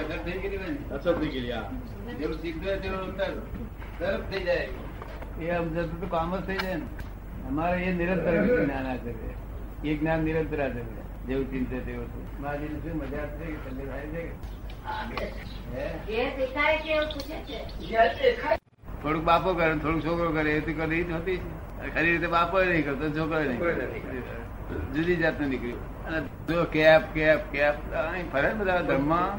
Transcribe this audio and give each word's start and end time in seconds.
અસર 0.00 0.18
થઈ 0.24 0.38
ગયેલી 0.38 0.56
હોય 0.56 0.68
ને. 0.68 0.80
અસર 0.94 1.14
થઈ 1.18 1.28
ગયેલી 1.28 1.52
આ 1.52 1.64
જેવું 2.18 2.36
શીખતો 2.42 2.76
તેવું 2.82 3.00
અંદર 3.06 3.32
થઈ 4.30 4.44
જાય. 4.44 4.68
એ 5.40 5.42
સમજતું 5.58 6.00
તો 6.00 6.06
કામ 6.06 6.36
જ 6.36 6.40
થઈ 6.46 6.58
જાય 6.62 6.76
ને. 6.76 6.86
અમારે 7.48 7.76
એ 7.82 7.92
નિરંતર 7.92 8.34
જ્ઞાન 8.44 8.86
આચરે 8.86 9.14
એ 9.84 9.94
જ્ઞાન 9.96 10.20
નિરંતર 10.20 10.60
આચરે 10.60 10.82
જેવું 11.26 11.46
ચિંતે 11.50 11.78
તેવું 11.78 12.06
છે. 12.12 12.20
મારી 12.42 12.68
શું 12.82 12.94
મજા 12.96 13.26
છે 13.38 13.44
કે 13.44 13.70
છે 18.22 18.48
થોડુંક 19.02 19.24
બાપો 19.24 19.50
કરે 19.54 19.74
થોડુંક 19.78 20.04
છોકરો 20.06 20.30
કરે 20.30 20.50
એ 20.56 20.60
તો 20.60 20.72
હોતી 20.72 21.36
છે. 21.36 21.69
ખરી 21.94 22.10
રીતે 22.10 22.26
બાપો 22.26 22.62
નહીં 22.62 22.84
કરતો 22.84 23.06
છોકરો 23.10 23.38
નહીં 23.40 23.60
જુદી 24.94 25.16
જાતનું 25.16 25.48
નીકળ્યું 25.48 25.80
અને 26.06 26.18
જો 26.48 26.64
કેપ 26.64 27.02
કેપ 27.14 27.40
કેપ 27.52 27.76
ફરે 28.32 28.50
બધા 28.54 28.80
ધર્મમાં? 28.80 29.38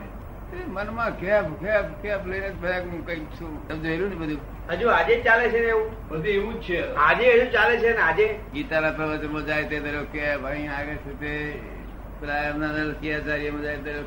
મનમાં 0.67 1.11
કેપ 1.19 1.45
કેપ 1.61 1.85
કેપ 2.01 2.25
લઈને 2.27 2.49
જ 2.49 2.55
ફરે 2.61 2.79
હું 2.79 3.05
કંઈક 3.05 3.27
છું. 3.39 3.67
તમે 3.67 3.77
જોયેલું 3.79 4.09
ને 4.09 4.15
બધું. 4.15 4.39
હજુ 4.69 4.87
આજે 4.87 5.13
ચાલે 5.21 5.45
છે 5.49 5.59
ને 5.59 5.67
એવું? 5.67 5.91
બધું 6.09 6.25
એવું 6.27 6.55
જ 6.59 6.63
છે. 6.63 6.79
આજે 6.95 7.25
હજુ 7.33 7.51
ચાલે 7.51 7.77
છે 7.77 7.93
ને 7.93 8.01
આજે? 8.01 8.27
ગીતાના 8.53 8.91
પ્રવચનમાં 8.91 9.45
જાય 9.45 9.63
તે 9.65 9.79
દરેક 9.79 10.11
કેપ 10.11 10.45
અહીં 10.45 10.71
આગળ 10.71 10.95
છે 10.95 11.13
તે 11.19 11.33
પેલા 12.21 12.37
એમના 12.37 12.67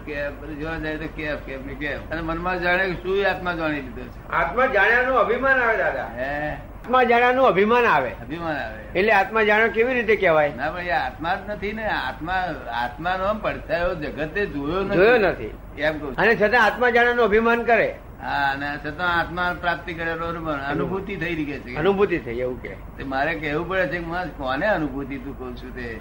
કેપ 0.04 0.42
બધું 0.42 0.60
જોવા 0.60 0.76
જાય 0.76 0.96
તો 0.96 1.06
કેફ 1.16 1.38
કેફ 1.38 1.60
ને 1.66 1.74
કેફ 1.74 2.12
અને 2.12 2.20
મનમાં 2.20 2.60
જાણે 2.60 2.84
કે 2.86 2.92
શું 2.92 3.30
આત્મા 3.30 3.52
જાણી 3.52 3.80
લીધો 3.80 4.02
છે. 4.02 4.28
આત્મા 4.28 4.66
જાણ્યાનું 4.66 5.18
અભિમાન 5.18 5.58
આવે 5.58 5.76
દાદા. 5.76 6.10
હે? 6.16 6.52
આત્મા 6.52 7.02
જાણ્યાનું 7.02 7.46
અભિમાન 7.46 7.84
આવે. 7.84 8.10
અભિમાન 8.10 8.56
આવે. 8.56 8.98
એટલે 8.98 9.12
આત્મા 9.12 9.42
જાણ્યો 9.42 9.68
કેવી 9.68 9.94
રીતે 9.94 10.16
કહેવાય? 10.16 10.52
ના 10.56 10.70
ભાઈ 10.70 10.88
આત્મા 10.88 11.34
જ 11.34 11.50
નથી 11.50 11.72
ને. 11.72 11.84
આત્મા 11.84 12.34
આત્મા 12.72 13.16
નો 13.16 13.34
પડછાયો 13.34 13.94
જગતે 13.94 14.46
જોયો 14.46 14.82
નથી. 14.82 14.96
જોયો 14.96 15.18
નથી. 15.18 15.54
એમ 15.78 15.98
કહું 15.98 16.16
અને 16.16 16.36
છતાં 16.36 16.64
આત્મા 16.64 16.90
જાણ્યાનું 16.90 17.24
અભિમાન 17.24 17.62
કરે. 17.62 17.98
હા 18.22 18.52
અને 18.52 18.78
છતાં 18.86 19.20
આત્મા 19.20 19.56
પ્રાપ્તિ 19.60 19.94
કરેલો 19.94 20.26
અનુભૂતિ 20.70 21.16
થઈ 21.16 21.34
રહી 21.34 21.44
છે. 21.44 21.74
અનુભૂતિ 21.74 22.18
થઈ 22.18 22.38
એવું 22.38 22.62
કે 22.62 23.04
મારે 23.04 23.34
કહેવું 23.34 23.68
પડે 23.68 23.86
છે 23.86 23.98
કે 23.98 24.28
કોને 24.36 24.66
અનુભૂતિ 24.66 25.16
તું 25.16 25.38
કહું 25.38 25.56
છું 25.56 25.76
તે? 25.76 26.00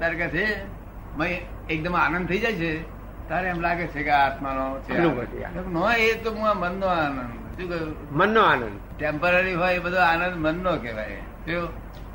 તારે 0.00 0.14
કે 0.14 0.28
છે 0.28 0.83
એકદમ 1.70 1.96
આનંદ 1.96 2.28
થઈ 2.28 2.38
જાય 2.38 2.52
છે. 2.52 2.72
તારે 3.28 3.48
એમ 3.48 3.60
લાગે 3.60 3.86
છે 3.86 4.02
કે 4.02 4.10
આત્માનો 4.10 4.80
છે. 4.80 4.98
નો 5.68 5.92
એ 5.92 6.14
તો 6.14 6.30
હું 6.30 6.48
આ 6.48 6.54
મનનો 6.54 6.86
આનંદ. 6.86 7.60
શું 7.60 7.68
કહ્યું? 7.68 8.16
મનનો 8.16 8.40
આનંદ. 8.40 8.80
ટેમ્પરરી 8.98 9.54
હોય 9.54 9.74
એ 9.74 9.78
બધો 9.78 9.96
આનંદ 9.96 10.46
મનનો 10.46 10.76
કહેવાય. 10.76 11.16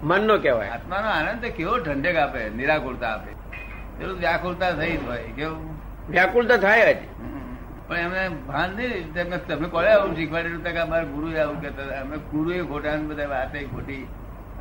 મનનો 0.04 0.38
કહેવાય. 0.38 0.70
આત્માનો 0.70 1.10
આનંદ 1.10 1.46
તો 1.46 1.50
કેવો 1.50 1.78
ઠંડક 1.78 2.16
આપે 2.16 2.50
નિરાકુરતા 2.50 3.14
આપે. 3.14 3.32
પેલું 4.00 4.18
વ્યાકુળતા 4.18 4.72
થઈ 4.72 4.98
જ 4.98 5.04
હોય 5.06 5.24
કેવું? 5.24 5.78
વ્યાકુળતા 6.10 6.58
થાય 6.58 6.94
જ. 6.94 6.98
પણ 7.88 7.98
એમને 7.98 8.30
ભાન 8.30 8.70
નહીં 8.70 9.14
તેમને 9.14 9.38
તમે 9.38 9.68
કોળે 9.68 9.92
આવું 9.92 10.16
શીખવાડેલું? 10.16 10.64
કે 10.64 10.78
અમારા 10.78 11.04
ગુરુ 11.04 11.38
આવું 11.38 11.62
કે 11.62 11.68
અમે 11.96 12.18
ગુરુ 12.18 12.52
એ 12.52 12.62
ખોટા 12.62 12.96
બધા 12.96 13.28
વાતે 13.28 13.64
ખોટી. 13.64 14.08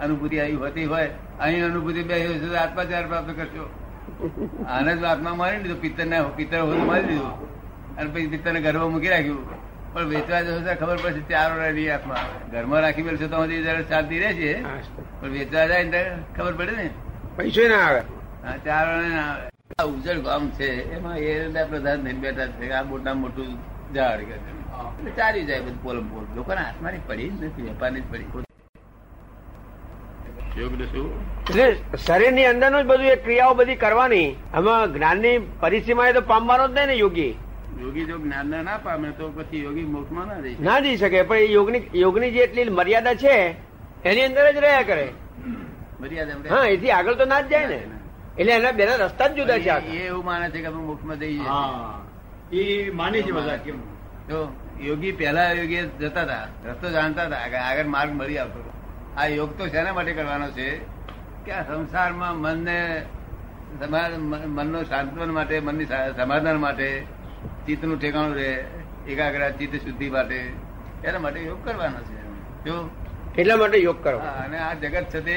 અનુભૂતિ 0.03 0.41
આવી 0.41 0.55
હોતી 0.55 0.85
હોય 0.85 1.11
અહીં 1.41 1.65
અનુભૂતિ 1.65 2.03
બે 2.03 2.57
આત્માચાર 2.57 3.07
પ્રાપ્ત 3.07 3.37
કરશો. 3.37 3.71
આને 4.75 4.93
જ 4.97 5.05
આત્મા 5.13 5.35
મારી 5.41 5.63
દીધું 5.65 5.81
પિત્તર 5.85 6.07
ને 6.13 6.19
પિત્તર 6.39 6.61
હોય 6.69 6.85
મારી 6.91 7.09
દીધું 7.11 7.35
અને 7.99 8.09
પછી 8.15 8.31
પિત્તર 8.35 8.53
ને 8.53 8.61
ઘરમાં 8.67 8.93
મૂકી 8.95 9.13
રાખ્યું. 9.15 9.45
પણ 9.93 10.09
વેચવા 10.13 10.41
જશો 10.47 10.61
તો 10.67 10.73
ખબર 10.81 10.99
પડશે 11.03 11.23
ચાર 11.31 11.51
વર્ષની 11.53 11.91
આત્મા 11.97 12.19
આવે. 12.23 12.39
ઘરમાં 12.53 12.83
રાખી 12.85 13.07
બેલશો 13.09 13.29
તો 13.35 13.43
હજી 13.45 13.63
જરા 13.67 13.85
શાંતિ 13.91 14.17
રહેશે. 14.25 14.51
પણ 15.21 15.33
વેચવા 15.37 15.67
જાય 15.71 15.85
ને 15.93 16.03
ખબર 16.37 16.55
પડે 16.59 16.75
ને. 16.81 16.87
પૈસો 17.37 17.69
ના 17.73 17.85
આવે. 17.87 18.03
હા 18.45 18.57
ચાર 18.67 18.85
વર્ષના 18.91 19.15
ના 19.17 19.29
આવે. 19.31 19.95
ઉજળ 19.95 20.21
ગામ 20.27 20.51
છે 20.59 20.69
એમાં 20.97 21.19
એ 21.31 21.65
પ્રધાન 21.71 22.05
થઈને 22.05 22.21
બેઠા 22.27 22.49
છે. 22.59 22.73
આ 22.81 22.85
મોટા 22.91 23.15
મોટું 23.23 23.51
ઝાડ 23.95 24.21
કે 24.29 24.37
ચાલી 25.19 25.47
જાય 25.49 25.63
બધું 25.67 25.81
પોલમ 25.87 26.07
પોલ 26.13 26.25
લોકોના 26.37 26.67
હાથમાં 26.69 27.01
પડી 27.09 27.31
જ 27.31 27.41
નથી 27.49 27.67
વેપારની 27.71 28.05
જ 28.05 28.13
પડી. 28.13 28.48
યોગ 30.61 30.75
ને 30.81 30.87
શું? 30.93 31.07
એટલે 31.51 31.67
શરીરની 32.07 32.47
અંદરનું 32.53 32.81
જ 32.83 32.87
બધું 32.91 33.11
એ 33.13 33.17
ક્રિયાઓ 33.27 33.55
બધી 33.55 33.79
કરવાની 33.85 34.29
આમાં 34.55 34.95
જ્ઞાનની 34.95 35.37
પરિસીમાએ 35.61 36.13
તો 36.17 36.23
પામવાનો 36.31 36.65
જ 36.69 36.75
નહીં 36.77 36.89
ને 36.91 36.97
યોગી. 37.03 37.33
યોગી 37.83 38.07
જો 38.11 38.17
જ્ઞાન 38.25 38.55
ના 38.69 38.79
પામે 38.87 39.09
તો 39.19 39.25
પછી 39.37 39.63
યોગી 39.67 39.87
મોક્ષમાં 39.95 40.27
ના 40.67 40.81
જઈ 40.85 40.97
શકે. 40.97 41.23
પણ 41.23 41.37
એ 41.47 41.53
યોગની 41.57 41.83
યોગની 42.03 42.31
જે 42.35 42.41
એટલી 42.47 42.71
મર્યાદા 42.79 43.15
છે 43.15 43.35
એની 44.05 44.25
અંદર 44.29 44.47
જ 44.55 44.59
રહ્યા 44.67 44.89
કરે. 44.89 45.07
મર્યાદા 46.01 46.51
હા 46.55 46.67
એથી 46.75 46.93
આગળ 46.97 47.17
તો 47.21 47.25
ના 47.25 47.43
જ 47.43 47.51
જાય 47.51 47.67
ને. 47.67 47.81
એટલે 48.39 48.53
એના 48.53 48.73
બે 48.73 48.85
રસ્તા 48.87 49.29
જ 49.29 49.37
જુદા 49.37 49.59
છે 49.59 49.71
એ 49.71 49.99
એ 49.99 50.07
એવું 50.07 50.25
માને 50.25 50.47
છે 50.51 50.61
કે 50.61 50.67
અમે 50.73 50.81
મોક્ષમાં 50.89 51.19
જઈએ. 51.21 51.45
છીએ. 52.51 52.87
એ 52.89 52.91
માને 52.91 53.19
છે 53.23 53.33
બધા 53.33 53.61
કેમ? 53.65 53.79
તો 54.29 54.39
યોગી 54.89 55.13
પહેલા 55.13 55.53
યોગી 55.61 55.85
જતા 56.01 56.25
હતા 56.25 56.45
રસ્તો 56.67 56.91
જાણતા 56.97 57.27
હતા 57.27 57.49
કે 57.53 57.59
આગળ 57.69 57.89
માર્ગ 57.95 58.13
મળી 58.13 58.39
આવતો 58.39 58.59
હતો. 58.59 58.71
આ 59.19 59.27
યોગ 59.27 59.59
તો 59.59 59.67
શેના 59.67 59.93
માટે 59.93 60.13
કરવાનો 60.13 60.51
છે? 60.51 60.71
કે 61.45 61.51
આ 61.53 61.63
સંસારમાં 61.63 62.37
મનને 62.37 63.03
મનનો 64.57 64.83
સાંત્વન 64.83 65.31
માટે 65.31 65.61
મનની 65.61 65.87
સમાધાન 66.17 66.57
માટે 66.57 66.89
ચિત્તનું 67.67 68.01
ઠેકાણું 68.01 68.35
રહે 68.35 68.65
એકાગ્ર 69.09 69.51
ચિત્ત 69.51 69.75
શુદ્ધિ 69.77 70.11
માટે 70.11 70.39
એના 71.05 71.19
માટે 71.19 71.41
યોગ 71.41 71.65
કરવાનો 71.65 72.01
છે. 72.01 72.19
જો 72.65 72.91
એટલા 73.39 73.57
માટે 73.57 73.79
યોગ 73.79 74.05
કરો. 74.05 74.19
અને 74.19 74.59
આ 74.59 74.75
જગત 74.75 75.07
છે 75.15 75.21
તે 75.21 75.37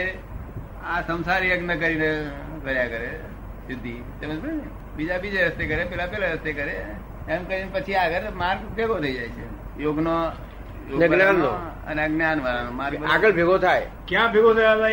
આ 0.85 1.01
સંસાર 1.01 1.45
યજ્ઞ 1.45 1.71
કરીને 1.71 2.11
કર્યા 2.63 2.87
કરે 2.87 3.09
શુદ્ધિ. 3.67 3.95
સમજ 4.21 4.39
બીજા 4.95 5.17
બીજા 5.17 5.45
રસ્તે 5.45 5.65
કરે 5.65 5.83
પેલા 5.85 6.05
પેલા 6.05 6.27
રસ્તે 6.27 6.53
કરે 6.53 6.85
એમ 7.29 7.43
કરીને 7.45 7.69
પછી 7.73 7.95
આગળ 7.95 8.31
માર્ગ 8.31 8.61
ભેગો 8.75 8.99
થઈ 8.99 9.13
જાય 9.13 9.29
છે. 9.29 9.45
યોગનો 9.83 10.15
યોગ 10.25 10.50
ને 10.89 11.05
અને 11.87 12.03
અજ્ઞાન 12.03 12.41
વાળાનો 12.41 13.05
આગળ 13.05 13.31
ભેગો 13.31 13.57
થાય. 13.57 13.87
ક્યાં 14.07 14.31
ભેગો 14.31 14.53
થયા 14.53 14.73
હતા 14.73 14.87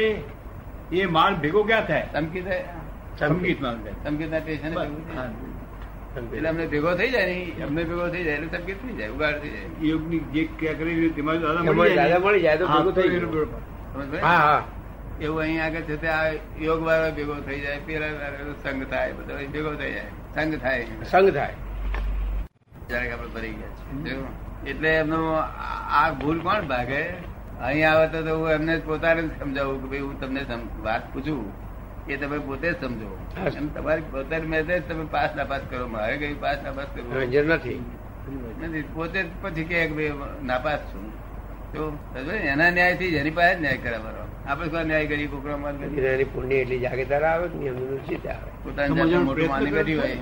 એ 0.92 1.06
માલ 1.06 1.34
ભેગો 1.34 1.62
ક્યાં 1.62 1.86
થાય? 1.86 2.08
ભેગું 2.20 2.44
થઈ 2.44 3.56
હા. 5.16 5.26
જાય. 5.26 6.36
એટલે 6.36 6.48
અમને 6.48 6.66
ભેગો 6.66 6.94
થઈ 6.94 7.10
જાય 7.10 7.26
ને 7.26 7.62
અમને 7.62 7.84
ભેગો 7.84 8.08
થઈ 8.08 8.24
જાય 8.24 8.34
એટલે 8.34 8.58
સંકેત 8.58 8.76
થઈ 8.76 8.92
જાય 8.92 9.08
ઉગાડ 9.08 9.34
થઈ 9.38 9.50
જાય. 9.50 9.60
યોગની 9.82 10.18
જે 10.18 10.44
ક્રિયા 10.44 10.72
કરી 10.72 11.10
તેમાં 11.10 11.40
દાદા 11.40 11.72
મળી 11.72 11.94
જાય. 11.94 12.10
દાદા 12.10 12.26
મળી 12.26 12.40
જાય 12.40 12.56
તો 12.56 12.66
ભેગો 12.66 12.90
થઈ 12.90 13.08
ગયું. 13.08 13.32
બરોબર. 13.32 13.58
સમજ 13.92 14.12
પડી? 14.12 14.20
હા 14.20 14.36
હા. 14.36 14.64
એવું 15.20 15.40
અહીં 15.40 15.64
આગળ 15.64 15.80
છે 15.80 15.96
તે 15.96 16.08
આ 16.08 16.32
યોગ 16.60 16.82
વાળો 16.82 17.10
ભેગો 17.10 17.34
થઈ 17.34 17.60
જાય 17.60 17.78
પેલા 17.86 18.06
વાળો 18.06 18.52
સંઘ 18.52 18.86
થાય 18.90 19.12
બધો 19.12 19.36
ભેગો 19.52 19.74
થઈ 19.74 19.92
જાય. 19.92 20.04
સંઘ 20.34 20.60
થાય. 20.60 20.86
સંગ 21.10 21.30
થાય. 21.30 21.54
જરાક 22.88 23.12
આપણે 23.12 23.28
ભરી 23.28 23.54
ગયા 23.60 23.74
છે 24.04 24.70
એટલે 24.70 24.88
એમનો 24.88 25.18
આ 26.00 26.10
ભૂલ 26.20 26.38
કોણ 26.38 26.66
ભાગે? 26.66 27.02
અહીં 27.62 27.90
આવે 27.90 28.06
તો 28.08 28.22
તો 28.22 28.32
હું 28.38 28.50
એમને 28.50 28.74
પોતાને 28.78 29.22
સમજાવું 29.40 29.82
કે 29.82 29.88
ભાઈ 29.88 30.00
હું 30.00 30.20
તમને 30.20 30.42
વાત 30.82 31.02
પૂછું. 31.12 31.52
એ 32.08 32.16
તમે 32.16 32.38
પોતે 32.38 32.68
સમજો. 32.72 33.08
એમ 33.56 33.68
તમારી 33.68 34.02
પોતાની 34.10 34.46
મેરેજ 34.46 34.82
તમે 34.88 35.04
પાસ 35.04 35.30
નાપાસ 35.36 35.60
કરો. 35.70 35.86
મારે 35.88 36.16
કઈ 36.16 36.34
પાસ 36.34 36.58
નાપાસ 36.64 36.86
કરો 36.94 37.20
નથી. 37.54 37.80
નથી 38.62 38.84
પોતે 38.94 39.24
પછી 39.42 39.64
કે 39.64 39.86
ભાઈ 39.86 40.12
નાપાસ 40.44 40.80
છું. 40.92 41.06
તો 41.72 42.32
એના 42.52 42.70
ન્યાયથી 42.70 43.10
જ 43.10 43.14
એની 43.14 43.30
પાસે 43.30 43.58
જ 43.58 43.60
ન્યાય 43.60 43.76
કરાવવાનો. 43.76 44.24
આપણે 44.46 44.68
શું 44.68 44.80
ન્યાય 44.80 45.06
કરીએ 45.06 45.26
કોકરામાં 45.26 45.78
કરી 45.80 46.06
એની 46.14 46.24
પુણ્ય 46.24 46.54
એટલી 46.54 46.78
જાગે 46.78 47.04
તારા 47.04 47.28
આવે 47.28 47.48
કે 47.48 47.66
એમનું 47.66 48.00
આવે. 48.28 48.50
પોતાની 48.64 49.14
મોટું 49.28 49.48
માની 49.48 49.70
કરી 49.70 49.98
હોય. 49.98 50.16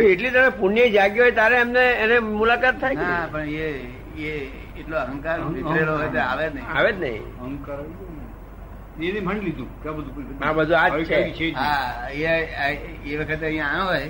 એટલી 0.00 0.32
તારે 0.36 0.50
પુણ્ય 0.60 0.84
જાગ્યો 0.96 1.24
હોય 1.24 1.34
તારે 1.40 1.56
એમને 1.64 1.82
એને 2.02 2.16
મુલાકાત 2.20 2.76
થાય 2.80 2.96
ના 3.02 3.26
પણ 3.32 3.48
એ 3.64 3.68
એ 4.28 4.30
એટલો 4.80 4.96
અહંકાર 5.04 5.38
વિખરેલો 5.56 5.92
હોય 5.98 6.10
તો 6.14 6.20
આવે 6.20 6.44
જ 6.44 6.54
નહીં. 6.54 6.66
આવે 6.76 6.90
જ 6.92 6.94
નહીં. 7.02 7.22
અહંકાર 7.44 7.78
આવી 7.78 7.96
ગયો 8.00 8.12
ને. 8.16 9.08
એને 9.08 9.20
માની 9.26 9.44
લીધું 9.48 9.68
કે 9.82 9.88
બધું 9.96 10.42
આ 10.46 10.52
બધું 10.56 10.76
આ 10.80 10.88
છે. 10.90 11.04
કઈ 11.10 11.32
જ 11.36 11.40
નહીં. 11.42 11.54
હા 11.56 12.08
એ 13.04 13.12
વખતે 13.20 13.44
અહીંયા 13.50 13.74
આવ્યો 13.74 13.86
હોય 13.90 14.08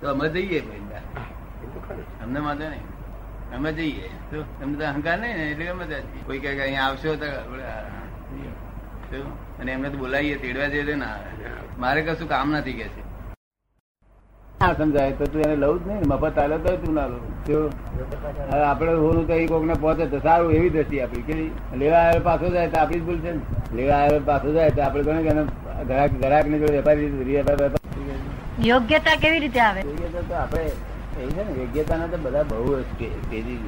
તો 0.00 0.04
અમે 0.12 0.26
જઈએ 0.36 0.60
ખરું. 0.66 0.84
અમને 2.22 2.38
વાંધો 2.46 2.66
નહીં. 2.74 2.86
અમે 3.56 3.70
જઈએ. 3.80 4.08
તો 4.30 4.36
તમને 4.60 4.76
તો 4.78 4.84
અહંકાર 4.92 5.16
નહીં 5.24 5.36
ને 5.40 5.44
એટલે 5.52 5.64
અમે 5.74 5.84
જઈએ. 5.90 6.22
કોઈ 6.26 6.40
કહે 6.44 6.50
અહીંયા 6.60 6.88
આવશો 6.92 7.16
તો 7.22 7.26
અને 9.60 9.70
એમને 9.72 9.88
તો 9.90 9.96
બોલાવીએ 10.04 10.36
તેડવા 10.46 10.70
જઈએ 10.72 10.84
તો 10.92 10.94
ના 11.02 11.14
આવે. 11.16 11.30
મારે 11.84 12.00
કશું 12.06 12.28
કામ 12.32 12.48
નથી 12.56 12.78
કે 12.80 12.86
છે. 12.94 13.02
ના 14.60 14.74
સમજાય. 14.74 15.12
તો 15.18 15.24
તું 15.26 15.42
એને 15.42 15.56
લઉં 15.56 15.76
જ 15.78 15.86
નહીં 15.88 16.06
મફત 16.08 16.38
આલે 16.38 16.56
તો 16.58 16.70
તું 16.84 16.94
ના 16.94 17.06
લઉં. 17.06 17.22
આપડે 18.70 18.92
હોનું 19.04 19.24
તો 19.28 19.34
કોક 19.52 19.64
ને 19.70 19.74
પહોંચે 19.82 20.04
તો 20.12 20.18
સારું 20.26 20.52
એવી 20.56 20.70
દ્રષ્ટિ 20.76 21.00
આપણી 21.02 21.26
કે 21.28 21.34
લેવા 21.82 22.02
આવેલો 22.04 22.22
પાછો 22.28 22.46
જાય 22.54 22.68
તો 22.74 22.78
આપડી 22.80 23.00
જ 23.00 23.04
ભૂલ 23.08 23.20
છે 23.24 23.32
ને. 23.32 23.40
લેવા 23.78 23.98
આવેલો 24.02 24.20
પાછો 24.30 24.48
જાય 24.56 24.70
તો 24.76 24.82
આપડે 24.86 25.02
ગણે 25.08 25.22
કે 25.26 25.32
ગ્રાહક 25.90 26.12
ગ્રાહક 26.22 26.46
ને 26.52 26.56
જોડે 26.62 26.76
વેપારી 26.78 27.08
યોગ્યતા 28.68 29.16
કેવી 29.22 29.40
રીતે 29.44 29.60
આવે? 29.60 29.80
યોગ્યતા 29.80 30.22
તો 30.30 30.34
આપડે 30.42 30.62
એ 31.22 31.26
છે 31.34 31.42
ને 31.46 31.52
યોગ્યતાના 31.60 32.10
તો 32.12 32.18
બધા 32.24 32.44
બહુ 32.50 32.72
સ્ટેજી 32.90 33.58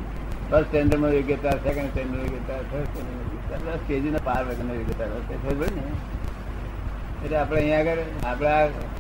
ફર્સ્ટ 0.51 0.69
સ્ટેન્ડર્ડમાં 0.69 1.13
યોગ્યતા 1.19 1.55
સેકન્ડ 1.67 1.91
સ્ટેન્ડર્ડ 1.93 2.23
યોગ્યતા 2.25 2.61
થર્ડ 2.71 2.89
સ્ટેન્ડર્ડ 2.91 3.83
સ્ટેજી 3.83 4.01
સ્ટેજના 4.01 4.25
પાર 4.29 4.43
વગર 4.49 4.67
યોગ્યતા. 4.79 5.09
ખબર 5.45 5.71
ને 5.77 5.85
એટલે 7.23 7.37
આપણે 7.43 7.61
અહીંયા 7.61 7.85
આગળ 7.85 8.03
આપણા 8.33 8.59
આ 8.59 9.00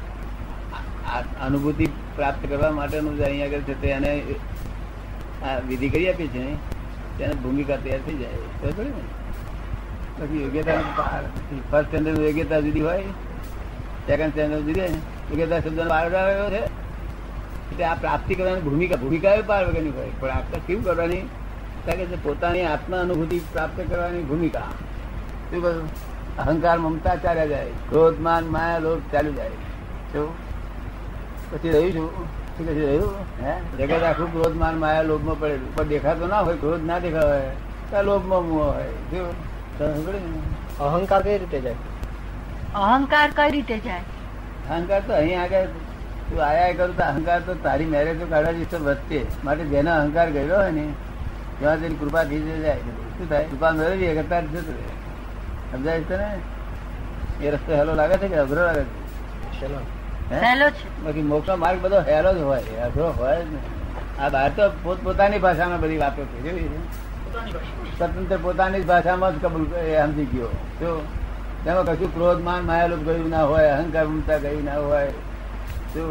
અનુભૂતિ 1.47 1.87
પ્રાપ્ત 2.17 2.49
કરવા 2.49 2.70
માટેનું 2.70 3.17
જે 3.17 3.25
અહીંયા 3.25 3.47
આગળ 3.47 3.61
છે 3.61 3.81
તે 3.82 3.88
એને 3.88 4.11
આ 5.44 5.58
વિધિ 5.69 5.88
કરી 5.88 6.11
આપી 6.11 6.29
છે 6.29 6.44
તેને 7.19 7.35
ભૂમિકા 7.35 7.76
તૈયાર 7.76 8.00
થઈ 8.06 8.17
જાય. 8.17 8.32
બરાબર 8.62 8.85
ને? 8.85 9.02
પછી 10.19 10.43
યોગ્યતા 10.43 10.79
ફર્સ્ટ 11.70 11.88
સ્ટેન્ડર્ડ 11.88 12.19
યોગ્યતા 12.19 12.61
જુદી 12.61 12.81
હોય 12.81 13.02
સેકન્ડ 14.06 14.31
સ્ટેન્ડર્ડ 14.31 14.67
જુદી 14.67 14.81
હોય. 14.81 14.91
યોગ્યતા 14.91 15.61
શબ્દ 15.61 15.88
પાર 15.88 16.14
આવ્યો 16.14 16.50
છે. 16.50 16.62
એટલે 17.70 17.85
આ 17.85 17.94
પ્રાપ્તિ 17.94 18.35
કરવાની 18.35 18.61
ભૂમિકા 18.61 18.96
ભૂમિકા 18.96 19.35
એ 19.35 19.43
પાર 19.43 19.62
વગરની 19.69 19.91
હોય. 19.91 20.11
પણ 20.20 20.29
આપણે 20.29 20.61
કેવું 20.67 20.85
કરવાની? 20.85 21.23
કારણ 21.87 21.96
કે 21.96 22.17
પોતાની 22.23 22.64
આત્મા 22.64 23.00
અનુભૂતિ 23.00 23.41
પ્રાપ્ત 23.53 23.81
કરવાની 23.91 24.23
ભૂમિકા 24.23 24.69
શું 25.50 25.62
કહ્યું? 25.62 25.88
અહંકાર 26.38 26.79
મમતા 26.79 27.14
ચાલ્યા 27.14 27.46
જાય. 27.46 27.67
ક્રોધમાન 27.88 28.44
માયા 28.44 28.79
લોભ 28.79 29.03
ચાલુ 29.12 29.32
જાય. 29.32 29.49
શું 30.12 30.50
પછી 31.50 31.70
રહ્યું 31.70 31.93
છું. 31.93 32.08
પછી 32.58 32.87
રહ્યું. 32.87 33.14
હે? 33.43 33.55
જગત 33.79 34.02
આખું 34.02 34.32
ક્રોધ 34.32 34.56
માન 34.56 34.79
માયા 34.79 35.02
લોભમાં 35.02 35.41
પડેલું. 35.41 35.76
પણ 35.76 35.85
દેખાતો 35.85 36.26
ના 36.26 36.41
હોય 36.41 36.56
ક્રોધ 36.56 36.85
ના 36.85 36.99
દેખાતો 36.99 37.29
હોય? 37.29 37.50
તો 37.91 38.02
લોભમાં 38.02 38.49
મું 38.49 38.64
હોય 38.67 38.91
જો 39.11 39.25
અહંકાર 40.85 41.23
કઈ 41.23 41.38
રીતે 41.38 41.61
જાય? 41.61 41.75
અહંકાર 42.75 43.31
કઈ 43.37 43.50
રીતે 43.50 43.79
જાય? 43.79 44.00
અહંકાર 44.70 45.00
તો 45.06 45.12
અહીં 45.12 45.43
આગળ 45.43 45.64
તું 46.31 46.43
આયા 46.44 46.73
કરું 46.73 46.97
તો 46.97 47.02
અહંકાર 47.02 47.41
તો 47.41 47.55
તારી 47.55 47.85
મેરેજ 47.85 48.20
તો 48.20 48.26
કાઢવા 48.26 48.53
જશે 48.53 48.76
વધશે. 48.76 49.26
માટે 49.44 49.64
જેનો 49.64 49.91
અહંકાર 49.91 50.31
ગયો 50.31 50.56
હોય 50.56 50.70
ને 50.70 50.87
ત્યાં 51.58 51.81
તેની 51.81 51.94
કૃપા 51.94 52.25
થઈ 52.25 52.41
જાય 52.41 52.76
શું 52.76 53.29
થાય? 53.29 53.44
કૃપા 53.44 53.70
મેળવી 53.70 54.14
કરતા 54.14 54.41
જતું 54.41 54.75
રહે. 54.79 54.91
સમજાય 55.73 56.00
છે 56.00 56.17
ને 56.17 57.46
એ 57.46 57.50
રસ્તો 57.50 57.73
હેલો 57.73 57.94
લાગે 57.94 58.17
છે 58.17 58.29
કે 58.29 58.37
અઘરો 58.37 58.62
લાગે 58.67 58.82
છે? 58.82 59.67
હે? 59.67 60.00
બાકી 60.31 61.23
મોક્ષ 61.23 61.50
માર્ગ 61.59 61.79
બધો 61.82 62.00
હેલો 62.09 62.31
જ 62.35 62.41
હોય 62.49 62.82
અઘરો 62.87 63.06
હોય 63.19 63.38
જ 63.44 63.47
ને. 63.53 63.61
આ 64.21 64.29
બહાર 64.29 64.50
તો 64.56 64.65
પોત 64.82 64.99
પોતાની 65.05 65.38
ભાષામાં 65.38 65.81
બધી 65.81 65.99
વાતો 65.99 66.23
છે. 66.25 66.43
કેવી? 66.43 66.69
સ્વતંત્ર 67.99 68.38
પોતાની 68.43 68.81
જ 68.82 68.87
ભાષામાં 68.87 69.35
જ 69.35 69.44
કબૂલ 69.44 69.65
સમજી 69.65 70.25
ગયો. 70.25 70.50
જો 70.81 70.91
તેમાં 71.65 71.85
કશું 71.85 72.15
ક્રોધ 72.15 72.41
માન 72.49 72.62
માયાલોભ 72.65 73.03
ગયું 73.09 73.31
ના 73.31 73.44
હોય 73.53 73.69
અહંકાર 73.69 74.06
મમતા 74.06 74.38
ગયું 74.38 74.65
ના 74.65 74.79
હોય 74.79 75.12
તો 75.94 76.03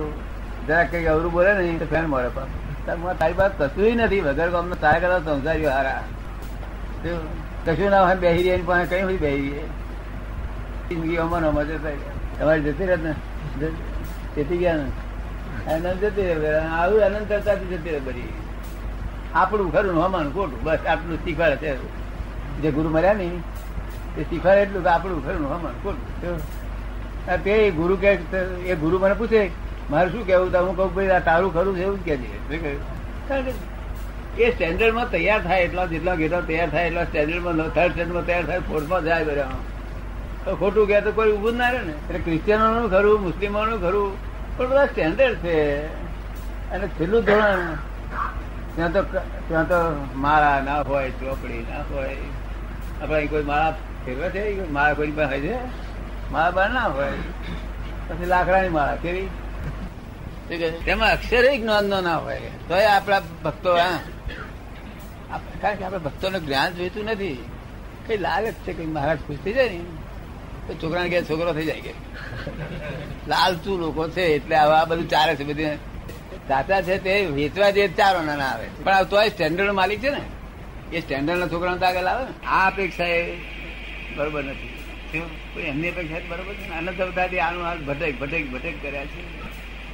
જરાક 0.68 0.92
કઈ 0.92 1.06
અવરું 1.06 1.32
બોલે 1.32 1.54
ને 1.54 1.78
તો 1.78 1.86
ફેન 1.86 2.06
મળે 2.06 2.30
પણ 2.30 3.20
તાર 3.20 3.34
પાસે 3.38 3.54
કશું 3.60 3.98
નથી 4.06 4.22
વગર 4.22 4.50
ગામનો 4.56 4.76
તારા 4.84 5.00
કરતા 5.00 5.36
સંસારીઓ 5.36 5.70
હારા. 5.70 6.04
તો 7.04 7.12
કશું 7.66 7.90
ના 7.90 8.04
હોય 8.06 8.16
બેહી 8.16 8.44
રહી 8.50 8.68
પણ 8.72 8.86
કઈ 8.86 9.02
હોય 9.02 9.18
બેહી 9.18 9.50
રહી 9.50 9.70
જિંદગી 10.90 11.18
અમન 11.18 11.46
રહ્યા. 11.46 12.14
તમારી 12.40 12.62
જતી 12.62 12.86
રહે 12.86 12.98
ને? 13.06 13.14
જતી 14.36 14.60
ગયા 14.64 14.90
આનંદ 15.70 16.04
જતી 16.04 16.30
આવું 16.74 17.00
અનંતરતાથી 17.08 17.70
જતી 17.74 17.94
રહે 17.96 18.02
બધી. 18.08 18.32
આપણું 19.36 19.70
ખરું 19.74 19.98
હમાનું 20.04 20.32
ખોટું, 20.36 20.60
બસ 20.64 20.82
આટલું 20.88 21.18
શીખવાડે 21.26 21.58
છે. 21.64 21.72
જે 22.62 22.70
ગુરુ 22.78 22.90
મર્યા 22.90 23.20
ને 23.22 23.28
એ 24.20 24.22
શીખવાડે 24.24 24.62
એટલું 24.66 24.82
કે 24.84 24.90
આપણું 24.90 25.22
ખરું 25.26 25.44
હમાનું 25.48 25.80
ખોટું. 25.84 26.08
તે 27.46 27.54
ગુરુ 27.72 27.96
કે 28.04 28.10
એ 28.66 28.74
ગુરુ 28.84 28.96
મને 29.00 29.16
પૂછે, 29.20 29.42
મારે 29.92 30.08
શું 30.12 30.24
કેવું 30.28 30.50
તો 30.54 30.60
હું 30.66 30.74
કહું, 30.78 30.90
ભાઈ, 30.96 31.12
આ 31.18 31.26
તારું 31.28 31.52
ખરું 31.56 31.74
છે, 31.76 31.84
એવું 31.84 32.00
કે 32.06 32.14
એ 34.40 34.48
સ્ટેન્ડર્ડમાં 34.52 35.08
તૈયાર 35.12 35.42
થાય 35.44 35.64
એટલા 35.68 35.88
જેટલા 35.94 36.18
ગેટો 36.22 36.40
તૈયાર 36.50 36.70
થાય, 36.74 36.88
એટલા 36.90 37.06
સ્ટેન્ડર્ડમાં 37.10 37.56
થર્ડ 37.76 37.92
સ્ટેન્ડર્ડમાં 37.92 38.26
તૈયાર 38.28 38.48
થાય 38.50 38.62
ફોર્થમાં 38.70 39.02
જાય 39.08 39.24
બધા 39.30 39.52
તો 40.50 40.56
ખોટું 40.56 40.88
કહે 40.88 41.02
તો 41.02 41.12
કોઈ 41.12 41.32
ઉભું 41.32 41.58
ના 41.58 41.70
રહે 41.70 41.82
ને. 41.82 41.94
એટલે 41.94 42.20
ક્રિશ્ચિયનોનું 42.20 42.92
ખરું, 42.92 43.22
મુસ્લિમોનું 43.22 43.82
ખરું, 43.82 44.08
પણ 44.58 44.70
બધા 44.70 44.86
સ્ટેન્ડર્ડ 44.86 45.36
છે. 45.36 45.86
અને 46.72 46.88
છેલ્લું 46.88 47.22
ધોરણ, 47.24 47.76
ત્યાં 48.76 48.94
તો 48.94 49.04
ત્યાં 49.48 49.68
તો 49.68 49.76
માળા 50.16 50.62
ના 50.62 50.82
હોય, 50.82 51.12
ચોપડી 51.12 51.66
ના 51.70 51.82
હોય. 51.82 52.18
આપડે 53.02 53.28
કોઈ 53.28 53.44
માળા 53.44 53.72
ફેરવે 54.06 54.30
છે? 54.30 54.70
માળા 54.70 54.94
કોઈ 54.94 55.12
પણ 55.12 55.28
હોય 55.28 55.40
છે? 55.40 55.56
માળા 56.32 56.52
બાર 56.52 56.70
ના 56.70 56.86
હોય. 56.86 57.12
પછી 58.08 58.26
લાકડાની 58.26 58.70
માળા 58.70 58.96
કેવી 58.96 59.30
તેમાં 60.86 61.12
અક્ષર 61.12 61.44
જ્ઞાન 61.56 61.86
નો 61.86 62.02
ના 62.02 62.18
હોય. 62.18 62.42
તો 62.68 62.76
આપણા 62.96 63.22
ભક્તો, 63.44 63.76
હા. 63.76 64.00
કારણ 65.62 65.76
કે 65.76 65.84
આપણા 65.84 65.98
ભક્તોને 65.98 66.40
જ્ઞાન 66.40 66.74
જોઈતું 66.74 67.06
નથી. 67.06 67.46
કઈ 68.08 68.18
લાલચ 68.18 68.54
છે? 68.54 68.74
કઈ 68.74 68.86
મહારાજ 68.86 69.18
ખુશ 69.18 69.38
થઈ 69.46 69.54
જાય 69.54 69.70
ને? 69.70 69.82
છોકરાને 70.74 71.10
કે 71.10 71.22
છોકરો 71.24 71.54
થઈ 71.54 71.66
જાય 71.66 71.82
કે? 71.82 71.94
લાલચુ 73.28 73.78
લોકો 73.78 74.10
છે, 74.10 74.22
એટલે 74.22 74.56
આવા 74.56 74.86
બધું 74.86 75.10
ચાલે 75.10 75.36
છે, 75.36 75.44
બધી 75.44 75.66
સાચા 76.48 76.82
છે 76.82 76.98
તે 77.04 77.14
વેચવા 77.26 77.70
જે 77.70 77.88
ચારો 77.88 78.22
ના 78.24 78.38
આવે. 78.46 78.68
પણ 78.84 78.94
આ 78.94 79.04
તોય 79.04 79.30
સ્ટેન્ડર્ડ 79.30 79.72
માલિક 79.72 80.00
છે 80.00 80.10
ને. 80.10 80.22
એ 80.94 81.02
સ્ટેન્ડર્ડ 81.02 81.40
ના 81.40 81.48
છોકરાને 81.48 81.78
તો 81.78 81.86
આગળ 81.86 82.06
આવે 82.06 82.24
ને. 82.24 82.46
આ 82.48 82.68
અપેક્ષા 82.68 83.06
એ 83.06 83.36
બરોબર 84.16 84.44
નથી. 84.44 84.70
એમની 85.62 85.90
અપેક્ષા 85.90 86.22
બરોબર 86.30 86.54
છે 86.54 86.70
ને. 86.70 86.76
અનંત 86.78 87.02
અવતારથી 87.02 87.40
આનું 87.40 87.64
હાલ 87.64 87.80
ભટક 87.86 88.20
ભટક 88.20 88.50
ભટક 88.52 88.74
કર્યા 88.82 89.06
છે. 89.06 89.22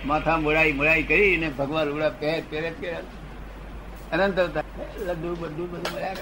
માથા 0.06 0.38
મોડાઈ 0.38 0.72
મોડાઈ 0.72 1.04
કરીને 1.04 1.50
ભગવાન 1.50 1.89
ઉડા 1.89 2.10
પહેર, 2.10 2.44
પહેરે 2.50 2.69
કર્યા 2.69 3.00
અનંત 4.13 4.39
અવતાર. 4.39 4.64
લડ્ડુ 4.75 5.30
બધું 5.42 5.68
બધું 5.72 5.89
મળ્યા 5.94 6.16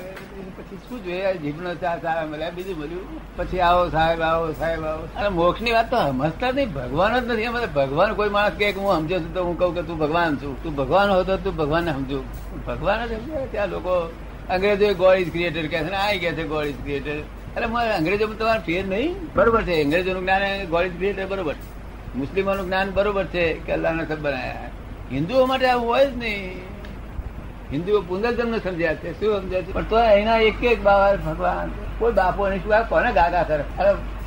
પછી 0.57 0.79
શું 0.87 0.99
જોઈએ? 1.05 1.29
જીભનો 1.43 1.71
ચા 1.81 1.97
સારા 2.03 2.25
મળ્યા, 2.31 2.55
બીજું 2.57 2.75
મળ્યું 2.79 3.05
પછી 3.37 3.61
આવો 3.67 3.83
સાહેબ 3.89 4.21
આવો 4.21 4.51
સાહેબ, 4.59 4.83
આવો. 4.85 5.03
અને 5.17 5.29
મોક્ષની 5.37 5.73
વાત 5.77 5.89
તો 5.91 5.97
સમજતા 6.09 6.51
જ 6.51 6.65
ભગવાન 6.77 7.13
જ 7.19 7.23
નથી. 7.33 7.47
અમારે 7.51 7.69
ભગવાન 7.77 8.11
કોઈ 8.19 8.29
માણસ 8.29 8.57
કે 8.59 8.71
હું 8.71 8.91
સમજો 8.97 9.17
છું 9.23 9.33
તો 9.33 9.41
હું 9.47 9.55
કહું 9.59 9.71
કે 9.75 9.81
તું 9.87 9.97
ભગવાન 10.03 10.37
છું. 10.41 10.53
તું 10.63 10.75
ભગવાન 10.75 11.07
હો 11.09 11.23
તો 11.23 11.51
ભગવાન 11.51 11.85
સમજુ. 11.97 12.19
ભગવાન 12.67 12.99
જ 13.09 13.11
સમજે 13.21 13.47
ત્યાં 13.53 13.69
લોકો 13.75 13.93
અંગ્રેજો 14.49 14.93
ગોડ 15.01 15.17
ઇઝ 15.23 15.31
ક્રિએટર 15.35 15.65
કહે 15.71 15.79
છે 15.85 15.89
ને, 15.93 15.97
આ 16.05 16.13
કહે 16.21 16.31
છે 16.37 16.43
ગોડ 16.51 16.65
ઇઝ 16.71 16.81
ક્રિએટર 16.83 17.17
અરે 17.55 17.65
મારે 17.73 17.91
અંગ્રેજોમાં 17.99 18.37
તમારે 18.37 18.61
ફેર 18.67 18.83
નહીં. 18.93 19.11
બરોબર 19.35 19.61
છે. 19.67 19.75
અંગ્રેજોનું 19.85 20.23
જ્ઞાન 20.25 20.67
ગોડ 20.73 20.85
ઇઝ 20.89 20.97
ક્રિએટર 20.99 21.25
બરોબર 21.31 21.55
મુસ્લિમોનું 22.21 22.65
જ્ઞાન 22.67 22.87
બરોબર 22.97 23.25
છે 23.33 23.45
કે 23.65 23.71
અલ્લાહને 23.77 24.03
સબ 24.09 24.19
બનાયા. 24.25 24.69
હિન્દુઓ 25.11 25.45
માટે 25.51 25.65
આવું 25.71 25.87
હોય 25.87 26.05
જ 26.05 26.13
નહીં. 26.23 26.72
હિન્દુઓ 27.71 28.01
પુનર્જન્મ 28.01 28.57
સમજ્યા 28.57 28.95
છે. 28.95 29.19
શું 29.19 29.41
સમજ્યા 29.41 29.61
છે? 29.61 29.73
પણ 29.73 29.83
તો 29.83 29.99
એના 29.99 30.37
એક 30.37 30.63
એક 30.63 30.81
બાબા 30.81 31.15
ભગવાન, 31.15 31.71
કોઈ 31.99 32.13
બાપો 32.13 32.49
નહીં, 32.49 32.63
શું 32.63 32.89
કોને 32.89 33.13
ગાગા 33.13 33.43
કરે? 33.43 33.63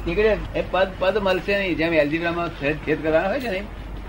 નીકળે 0.07 0.37
એ 0.55 0.63
પદ 0.71 0.89
પદ 0.99 1.19
મળશે 1.19 1.59
નહીં. 1.59 1.77
જેમ 1.77 1.95
એલજીબ્રામાં 1.95 2.49
છેદ 2.49 2.77
છેદ 2.77 3.03
કરવાનો 3.03 3.29
હોય 3.29 3.41
છે 3.41 3.51
ને 3.51 3.65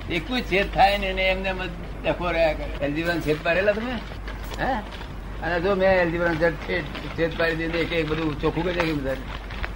એક 0.10 0.28
છેદ 0.52 0.74
થાય 0.74 0.98
ને 0.98 1.08
એમને 1.08 1.50
એમ 1.50 1.60
ડખો 2.06 2.32
રહ્યા 2.32 2.54
કરે. 2.54 2.86
એલજીબ્રામ 2.86 3.20
છેદ 3.20 3.38
પાડેલા 3.44 3.72
તમે? 3.72 3.92
હે? 4.64 4.74
અને 5.44 5.60
જો 5.60 5.76
મેં 5.76 5.92
એલજીબ્રામ 5.92 6.36
છેદ 6.36 6.84
છેદ 7.18 7.40
પાડી 7.40 7.56
દીધું, 7.56 7.82
એક 7.82 7.92
એક 7.92 8.10
બધું 8.10 8.42
ચોખ્ખું 8.42 8.64
કરી 8.64 8.76
નાખ્યું 8.76 9.04
બધા 9.04 9.14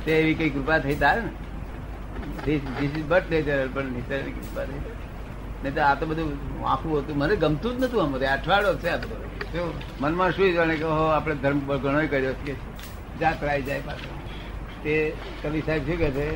તે 0.05 0.11
એવી 0.11 0.33
કઈ 0.33 0.49
કૃપા 0.49 0.79
થઈ 0.79 0.95
તારે 0.95 1.21
ને? 1.21 1.29
ધીસ 2.45 2.61
ઇઝ 2.81 3.05
બટ 3.05 3.31
નેચર 3.31 3.67
પણ 3.73 3.83
નેચરલ 3.83 4.21
કૃપા 4.21 4.65
થઈ. 4.65 4.79
નહીં 5.63 5.75
તો 5.75 5.81
આ 5.81 5.95
તો 5.95 6.05
બધું 6.05 6.67
આખું 6.67 6.97
હતું. 6.97 7.17
મને 7.17 7.35
ગમતું 7.35 7.77
જ 7.77 7.83
નતું 7.83 8.01
અમારે 8.01 8.27
અઠવાડિયો 8.27 8.77
છે 8.77 8.89
આ 8.89 8.97
બધો? 8.97 9.30
મનમાં 10.01 10.31
શું 10.31 10.53
જાણે 10.55 10.75
કે, 10.75 10.85
ઓહો, 10.85 11.05
આપણે 11.13 11.35
ધર્મ 11.43 11.59
ઘણો 11.83 12.01
કર્યો 12.11 12.33
જાત 13.21 13.39
રાઈ 13.43 13.63
જાય 13.63 13.81
પાછો. 13.87 14.11
તે 14.83 14.93
કવિ 15.41 15.59
સાહેબ 15.67 15.81
શું 15.87 15.97
કે 16.01 16.09
છે? 16.17 16.27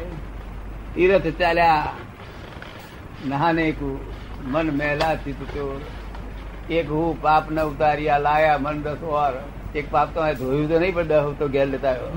તીરથ 0.96 1.28
ચાલ્યા, 1.40 1.92
નહાને 3.26 3.66
કુ 3.80 3.90
મન 4.54 4.68
મેલા 4.80 5.16
ચિત 5.24 5.40
ચોર 5.54 5.80
એક 6.78 6.88
હું 6.96 7.22
પાપ 7.22 7.46
ન 7.52 7.60
ઉતાર્યા, 7.72 8.24
લાયા 8.26 8.64
મન 8.64 8.82
દસ 8.88 9.02
ઓર 9.12 9.34
એક 9.76 9.86
પાપ 9.94 10.10
તો 10.16 10.20
ધોયું 10.40 10.68
તો 10.72 10.76
નહીં, 10.80 10.96
પણ 10.96 11.08
દસ 11.12 11.38
તો 11.40 11.46
ઘેર 11.54 11.68
લેતા 11.68 11.94
આવ્યો. 11.94 12.12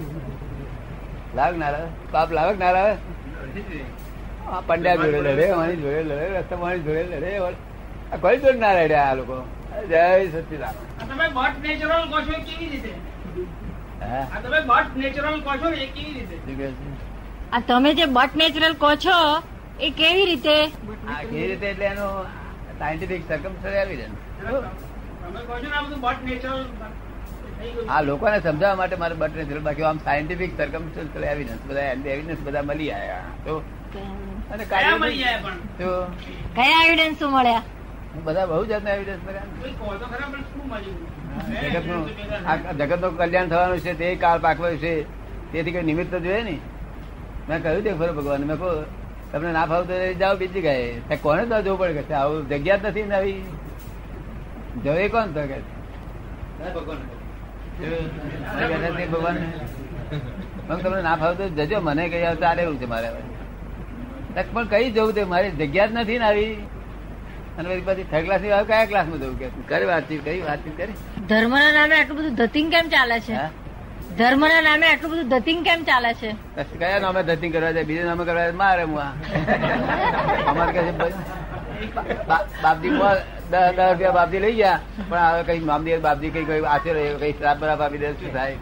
લાગ 1.36 1.52
ના 1.60 1.70
પાપ 2.12 2.28
લાવે 2.38 2.50
કે 2.54 2.60
ના 2.64 2.72
લાવે 2.76 2.94
પંડ્યા 4.66 4.96
જોડે 5.02 5.20
લડે 5.26 5.46
અમારી 5.50 5.78
જોડે 5.84 6.02
લડે, 6.02 6.26
રસ્તા 6.34 6.58
મારી 6.64 6.82
જોડે 6.88 7.02
લડે 7.12 7.30
કોઈ 8.22 8.38
જોડે 8.42 8.58
ના 8.64 8.74
લડ્યા 8.80 9.08
આ 9.12 9.16
લોકો. 9.20 9.38
જય 9.86 10.04
સચિદાન 10.32 10.74
તમે 11.10 11.26
બટ 11.36 11.56
નેચરલ 11.66 12.02
કહો 12.12 12.18
છો 12.26 12.32
એ 12.38 12.40
કેવી 12.48 12.70
રીતે? 12.72 12.92
હે? 14.02 14.20
આ 14.34 14.40
તમે 14.46 14.60
બટ 14.70 14.96
નેચરલ 15.02 15.36
કહો 15.46 15.54
છો 15.62 15.68
એ 15.70 15.86
કેવી 15.96 16.14
રીતે? 16.18 16.36
શું 16.46 16.56
કહે 16.58 16.68
છે? 16.80 16.88
આ 17.52 17.60
તમે 17.70 17.90
જે 18.00 18.06
બટ 18.18 18.40
નેચરલ 18.42 18.74
કહો 18.84 18.90
છો 19.04 19.18
એ 19.80 19.90
કેવી 20.00 20.26
રીતે? 20.30 20.56
કેવી 21.30 21.46
રીતે 21.52 21.66
એટલે 21.70 21.86
એનું 21.92 22.12
સાયન્ટિફિક 22.80 23.22
સરકમ 23.30 23.54
આવી 23.68 23.98
જાય. 24.00 24.12
ને 24.42 24.50
આ 27.94 28.00
લોકોને 28.10 28.38
સમજાવવા 28.40 28.76
માટે 28.82 28.96
મારે 29.04 29.16
બટ 29.22 29.34
નેચરલ 29.42 29.64
બાકી 29.70 29.88
આમ 29.94 30.04
સાયન્ટિફિક 30.10 30.52
સર્કમસ્ટન્સ 30.60 31.26
એવિડન્સ 31.32 31.62
બધા 31.70 31.88
એવિડન્સ 32.14 32.40
બધા 32.50 32.66
મળી 32.68 32.92
આવ્યા 32.98 33.26
તો 33.48 33.58
અને 34.52 34.64
કયા 34.70 34.94
મળી 35.00 35.20
જાય 35.24 35.38
પણ? 35.44 35.58
તો 35.80 35.88
કયા 36.60 36.86
એવિડન્સ 36.86 37.20
મળ્યા? 37.34 37.64
બધા 38.24 38.46
બહુ 38.50 38.64
જાતના 38.70 38.94
એવિડન્સ 38.96 39.22
જગતનું 41.74 42.02
જગતનું 42.78 43.12
કલ્યાણ 43.18 43.48
થવાનું 43.52 43.80
છે 43.84 43.92
તે 44.00 44.06
કાળ 44.22 44.38
પાકવાનું 44.46 44.78
છે. 44.84 44.94
તેથી 45.52 45.72
કઈ 45.74 45.86
નિમિત્ત 45.90 46.14
જોઈએ 46.24 46.42
ને 46.48 46.56
મેં 47.48 47.58
કહ્યું 47.62 47.82
તે 47.84 47.90
ખરો 47.98 48.12
ભગવાન 48.18 48.42
મેં 48.50 48.56
કહું 48.62 48.76
તમને 49.32 49.50
ના 49.52 49.66
ફાવતો 49.70 49.94
જાઓ 50.20 50.34
બીજી 50.42 50.64
ગાય. 50.66 51.16
કોને 51.24 51.42
તો 51.50 51.56
જવું 51.62 51.78
પડે 51.80 52.02
કે? 52.08 52.14
આવું 52.14 52.40
જગ્યા 52.50 52.76
જ 52.76 52.86
નથી 52.86 53.06
ને 53.10 53.14
આવી. 53.18 53.40
જવે 54.84 55.04
કોણ 55.14 55.28
તો 55.36 55.42
કે 55.50 55.58
ભગવાન. 59.12 59.36
તમને 60.68 61.02
ના 61.08 61.16
ફાવતો 61.22 61.44
જજો 61.58 61.78
મને 61.88 62.04
કઈ 62.12 62.24
આવતા 62.30 62.52
એવું 62.64 62.78
છે 62.80 62.86
મારે 62.94 63.08
પણ 64.52 64.66
કઈ 64.72 64.86
જવું 64.96 65.12
તે 65.14 65.22
મારી 65.34 65.52
જગ્યા 65.60 65.86
જ 65.86 65.88
નથી 65.94 66.18
ને 66.18 66.26
આવી. 66.30 66.54
અને 67.58 67.68
પછી 67.68 67.84
પછી 67.86 68.04
થર્ડ 68.10 68.26
ક્લાસની 68.26 68.50
કયા 68.68 68.86
ક્લાસમાં 68.90 69.20
જવું 69.22 69.38
કે 69.38 69.46
કરી 69.70 69.88
વાતચીત 69.92 70.20
કરી 70.26 70.42
વાતચીત 70.48 70.74
કરી. 70.80 70.96
ધર્મના 71.30 71.72
નામે 71.78 71.94
આટલું 72.00 72.18
બધું 72.18 72.36
ધતિંગ 72.40 72.68
કેમ 72.74 72.86
ચાલે 72.94 73.16
છે? 73.26 73.38
ધર્મ 74.18 74.42
ના 74.52 74.60
નામે 74.68 74.86
આટલું 74.90 75.10
બધું 75.14 75.28
ધતિંગ 75.32 75.60
કેમ 75.68 75.80
ચાલે 75.88 76.10
છે? 76.20 76.30
કયા 76.80 77.00
નામે 77.06 77.20
ધતિંગ 77.30 77.52
કરવા 77.56 77.72
જાય? 77.76 77.88
બીજા 77.90 78.06
નામે 78.10 78.24
કરવા 78.28 78.52
મારે 78.62 78.82
હું 78.82 78.98
અમારે 80.50 80.72
કહે 80.76 80.82
છે 80.86 80.92
બાપજી 82.62 82.92
દસ 83.00 83.18
દસ 83.52 83.90
રૂપિયા 83.90 84.16
બાપજી 84.20 84.42
લઈ 84.46 84.56
ગયા 84.60 84.80
પણ 85.10 85.20
હવે 85.28 85.42
કઈ 85.50 85.60
મામદી 85.72 86.00
બાપજી 86.08 86.32
કઈ 86.38 86.46
કઈ 86.48 86.62
આશે 86.74 86.90
કઈ 87.20 87.34
શ્રાપ 87.38 87.58
બરાબ 87.66 87.80
આપી 87.86 88.02
દે 88.06 88.08
શું 88.22 88.32
થાય? 88.38 88.56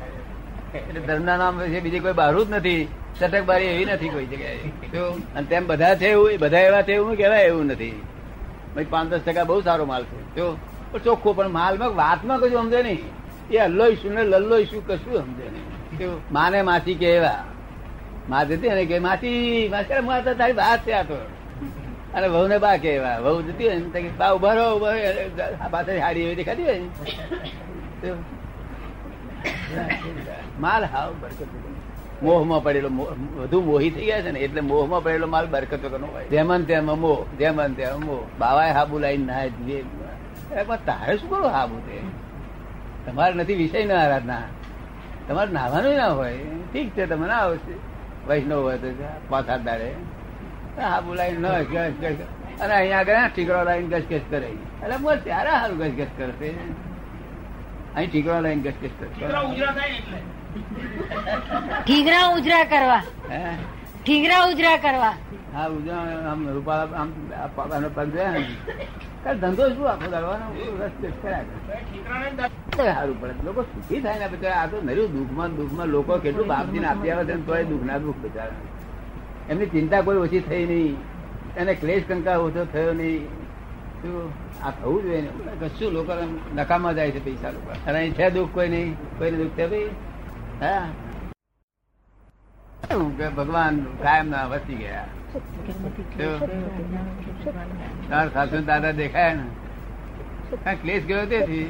એટલે 0.75 1.01
ધર્મના 1.09 1.39
નામ 1.45 1.55
છે 1.73 1.81
બીજી 1.87 2.05
કોઈ 2.09 2.17
બહારું 2.25 2.45
જ 2.49 2.59
નથી. 2.59 2.83
ચટકબારી 3.21 3.71
એવી 3.77 3.87
નથી 3.93 4.11
કોઈ 4.15 4.27
જગ્યાએ? 4.33 4.61
અને 5.37 5.47
તેમ 5.55 5.63
બધા 5.71 5.95
છે 6.03 6.09
એવું 6.19 6.31
બધા 6.43 6.65
એવા 6.69 6.85
છે 6.89 6.93
એવું 7.01 7.17
કહેવાય 7.23 7.47
એવું 7.55 7.67
નથી. 7.73 7.97
ભાઈ 8.77 8.91
પાંચ 8.95 9.07
દસ 9.11 9.23
ટકા 9.27 9.47
બહુ 9.51 9.61
સારો 9.69 9.85
માલ 9.93 10.03
છે. 10.11 10.19
જો 10.37 10.47
ચોખ્ખો, 11.05 11.31
પણ 11.39 11.51
માલમાં 11.59 11.93
વાતમાં 12.03 12.39
કશું 12.41 12.61
સમજે 12.63 12.81
નહીં. 12.87 13.03
એ 13.51 13.57
અલ્લો 13.67 13.85
ઈશુ 13.93 14.09
ને 14.17 14.23
લલ્લો 14.33 14.57
ઈશુ 14.65 14.79
કશું 14.89 15.17
સમજે 15.25 15.47
નહીં. 15.55 16.13
માને 16.37 16.59
માસી 16.69 16.97
કે 17.01 17.09
એવા 17.17 17.43
માં 18.31 18.45
જતી 18.49 18.73
ને 18.79 18.85
કે 18.91 18.97
માસી 19.07 19.41
માસી 19.73 20.03
માતા 20.11 20.37
તારી 20.41 20.59
વાત 20.63 20.81
છે 20.87 20.93
આ 21.01 21.05
તો. 21.11 21.19
અને 22.15 22.27
વહુ 22.33 22.47
ને 22.53 22.59
બા 22.65 22.77
કે 22.83 22.91
એવા 22.99 23.19
વહુ 23.25 23.41
જતી 23.49 23.69
હોય 23.69 23.79
ને 24.05 24.11
બા, 24.21 24.31
ઊભા 24.35 24.55
રહો, 24.59 24.67
ઊભા 24.75 25.69
પાછળ 25.75 26.01
હાડી 26.05 26.25
એવી 26.27 26.39
દેખાતી 26.41 26.67
હોય 26.69 28.15
માલ 30.65 30.83
હાવ 30.93 31.11
બરકત 31.23 31.43
મોહમાં 32.23 32.63
પડેલો 32.63 32.89
વધુ 33.37 33.61
મોહી 33.61 33.91
થઈ 33.91 34.05
ગયા 34.05 34.23
છે 34.23 34.31
ને, 34.31 34.39
એટલે 34.39 34.61
મોહમાં 34.61 35.03
પડેલો 35.03 35.27
માલ 35.27 35.47
બરકત 35.47 35.85
વગરનો 35.85 36.07
હોય. 36.07 36.25
જેમન 36.25 36.65
તેમ 36.65 36.87
મોહ 36.87 37.27
જેમન 37.39 37.75
તેમ 37.75 38.01
મોહ. 38.01 38.25
બાવાએ 38.39 38.71
હાબુ 38.73 38.99
લાઈન 38.99 39.27
ના 39.27 40.77
તારે 40.87 41.17
શું 41.17 41.31
કરો 41.31 41.49
હાબુ 41.49 41.77
તે? 41.77 42.01
તમારે 43.07 43.35
નથી 43.35 43.55
વિષય 43.55 43.85
ના 43.85 43.95
આરાધના. 43.95 44.43
તમારે 45.29 45.53
નાવાનું 45.53 45.95
ના 45.95 46.09
હોય. 46.09 46.33
ઠીક 46.73 46.91
છે, 46.91 47.07
તમે 47.07 47.27
ના 47.27 47.35
આવશે. 47.35 47.75
વૈષ્ણવ 48.29 48.63
હોય 48.63 48.79
તો 48.79 48.87
પાંચ 49.29 49.49
હાથ 49.49 49.61
દાડે. 49.61 49.91
હા 50.81 51.01
બોલાય 51.01 51.33
ન 51.33 51.47
અને 52.61 52.75
અહીંયા 52.75 52.99
આગળ 52.99 53.29
ઠીકરો 53.35 53.65
લાઈન 53.65 53.89
ગસ 53.89 54.03
ગસ 54.11 54.21
કરે. 54.31 54.47
એટલે 54.47 54.97
બોલ 54.97 55.17
ત્યારે 55.17 55.51
સારું 55.51 55.79
ગસ 55.79 55.91
ગસ 55.91 56.07
કરશે. 56.19 56.55
અહીં 57.95 58.11
ઠીકરો 58.11 58.41
લાઈન 58.41 58.63
ગસગસ 58.63 58.81
ગસ 58.81 59.09
કરશે 59.21 60.36
ને 61.87 62.27
ઉજરા 62.37 62.65
કરવા. 62.65 63.03
ઠીંગરા 64.05 64.43
ઉજરા 64.51 64.77
કરવા. 64.77 65.15
હા 65.55 65.67
ઉજરા 65.67 66.03
આમ 66.33 66.49
રૂપાળા 66.49 66.99
આમ 67.01 67.11
પાપાનો 67.57 67.89
ને. 68.31 68.43
ધંધો 69.41 69.65
શું 69.75 69.87
આખો 69.91 70.09
સારું 72.77 73.21
પડે. 73.21 73.35
લોકો 73.45 73.63
સુખી 73.63 74.01
થાય 74.01 74.19
ને 74.19 74.29
બિચારા 74.29 74.61
આ 74.63 74.67
તો 74.67 74.77
નર્યું 74.83 75.11
દુઃખમાં 75.13 75.57
દુઃખમાં 75.57 75.87
લોકો 75.87 76.19
કેટલું 76.19 76.47
બાપજી 76.47 76.79
ને 76.79 76.89
આપી 76.89 77.11
આવે 77.11 77.25
છે 77.25 77.47
તોય 77.47 77.65
દુઃખ 77.65 77.85
ના 77.85 77.99
દુઃખ 77.99 78.17
બિચારા 78.17 78.61
એમની 79.51 79.67
ચિંતા 79.67 80.01
કોઈ 80.01 80.17
ઓછી 80.17 80.41
થઈ 80.41 80.65
નહીં. 80.67 80.97
એને 81.57 81.75
ક્લેશ 81.75 82.05
કંકા 82.09 82.37
ઓછો 82.37 82.63
થયો 82.73 82.93
નહીં. 82.93 83.23
શું? 84.03 84.31
આ 84.67 84.71
થવું 84.71 85.03
જોઈએ 85.03 85.21
ને. 85.21 85.31
કશું 85.61 85.93
લોકો 85.93 86.13
નકામાં 86.13 86.55
નકામા 86.55 86.93
જાય 86.93 87.11
છે 87.11 87.21
પૈસા 87.25 87.51
લોકો. 87.51 87.71
અને 87.87 87.99
અહીં 87.99 88.15
છે 88.15 88.31
દુઃખ 88.31 88.55
કોઈ 88.55 88.69
નહીં? 88.69 88.95
કોઈને 89.19 89.37
દુઃખ 89.39 89.57
થાય 89.57 89.67
ભાઈ 89.67 89.91
હા? 90.61 90.87
ભગવાન 93.37 93.75
કાયમ 94.03 94.29
ના 94.35 94.45
વસી 94.53 94.79
ગયા? 94.83 95.09
સાસુ 98.35 98.61
દાદા 98.71 98.93
દેખાય 99.01 99.35
ને. 99.41 99.45
કાંઈ 100.65 100.81
ક્લેશ 100.83 101.05
ગયો 101.11 101.25
તેથી. 101.33 101.67